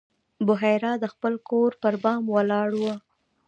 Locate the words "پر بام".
1.81-2.23